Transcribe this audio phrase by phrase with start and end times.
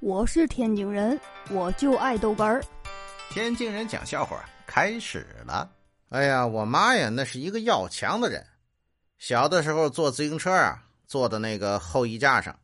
[0.00, 1.20] 我是天津人，
[1.50, 2.62] 我就爱豆干儿。
[3.30, 5.68] 天津人讲笑话开始了。
[6.10, 8.46] 哎呀，我妈呀，那是一个要强的人。
[9.18, 12.56] 小的时候坐自行车啊，坐的那个后衣架上，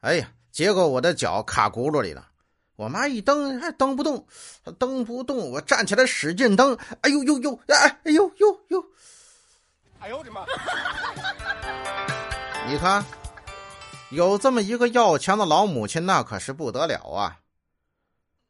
[0.00, 2.28] 哎呀，结果我的脚卡轱辘里了。
[2.76, 4.26] 我妈一蹬还蹬不动，
[4.78, 8.84] 蹬不动，我站起来使劲蹬，哎呦呦呦，哎哎呦呦呦，
[9.98, 10.44] 哎呦我的妈！
[12.68, 13.02] 你看。
[14.10, 17.38] 有这么一个要强的老母亲，那可是不得了啊！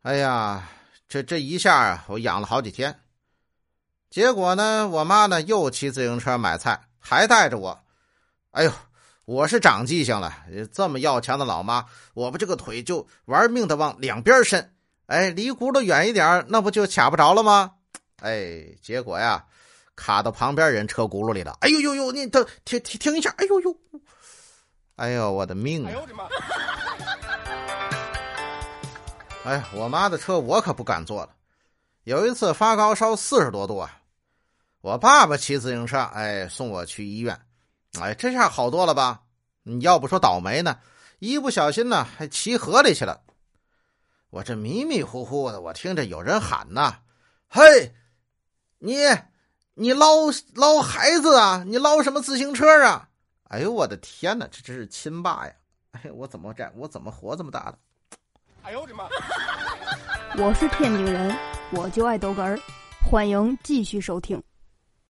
[0.02, 0.66] 哎呀，
[1.06, 2.98] 这这一下啊，我养了好几天。
[4.08, 7.78] 结果呢，我妈呢又骑自行车买菜，还带着我。
[8.52, 8.72] 哎呦，
[9.26, 10.34] 我是长记性了，
[10.72, 11.84] 这么要强的老妈，
[12.14, 14.74] 我们这个腿就玩命的往两边伸。
[15.06, 17.72] 哎，离轱辘远一点，那不就卡不着了吗？
[18.22, 19.44] 哎，结果呀，
[19.94, 21.58] 卡到旁边人车轱辘里了。
[21.60, 23.28] 哎呦呦呦，你等停停停一下！
[23.36, 23.76] 哎呦呦！
[25.00, 25.86] 哎呦，我的命！
[25.86, 26.28] 哎呦我的妈！
[29.50, 31.30] 哎呀，我妈的车我可不敢坐了。
[32.04, 34.02] 有一次发高烧四十多度啊，
[34.82, 37.40] 我爸爸骑自行车，哎，送我去医院。
[37.98, 39.22] 哎，这下好多了吧？
[39.62, 40.78] 你要不说倒霉呢，
[41.18, 43.22] 一不小心呢，还骑河里去了。
[44.28, 46.98] 我这迷迷糊糊的，我听着有人喊呐
[47.48, 47.94] ：“嘿，
[48.80, 48.98] 你
[49.72, 50.08] 你捞
[50.54, 51.64] 捞孩子啊？
[51.66, 53.06] 你捞什么自行车啊？”
[53.50, 55.52] 哎呦我的天哪，这真是亲爸呀！
[55.90, 57.78] 哎，我怎么这我怎么活这么大的？
[58.62, 59.08] 哎呦我的妈！
[60.38, 61.36] 我是天津人，
[61.72, 62.56] 我就爱逗哏儿，
[63.04, 64.40] 欢迎继续收听。